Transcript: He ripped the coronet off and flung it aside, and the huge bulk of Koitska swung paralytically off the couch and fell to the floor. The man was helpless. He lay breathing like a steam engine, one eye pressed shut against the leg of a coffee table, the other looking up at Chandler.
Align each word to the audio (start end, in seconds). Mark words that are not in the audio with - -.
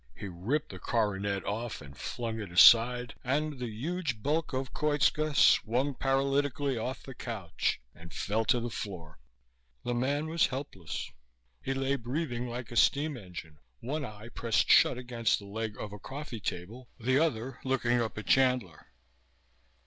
He 0.15 0.27
ripped 0.27 0.69
the 0.69 0.79
coronet 0.79 1.45
off 1.45 1.79
and 1.79 1.95
flung 1.95 2.39
it 2.39 2.51
aside, 2.51 3.13
and 3.23 3.59
the 3.59 3.67
huge 3.69 4.23
bulk 4.23 4.51
of 4.51 4.73
Koitska 4.73 5.35
swung 5.35 5.93
paralytically 5.93 6.75
off 6.75 7.03
the 7.03 7.13
couch 7.13 7.79
and 7.93 8.11
fell 8.11 8.43
to 8.45 8.59
the 8.59 8.71
floor. 8.71 9.19
The 9.83 9.93
man 9.93 10.25
was 10.25 10.47
helpless. 10.47 11.11
He 11.61 11.75
lay 11.75 11.97
breathing 11.97 12.47
like 12.47 12.71
a 12.71 12.75
steam 12.75 13.15
engine, 13.15 13.59
one 13.79 14.03
eye 14.03 14.29
pressed 14.29 14.71
shut 14.71 14.97
against 14.97 15.37
the 15.37 15.45
leg 15.45 15.77
of 15.79 15.93
a 15.93 15.99
coffee 15.99 16.39
table, 16.41 16.89
the 16.99 17.19
other 17.19 17.59
looking 17.63 18.01
up 18.01 18.17
at 18.17 18.25
Chandler. 18.25 18.87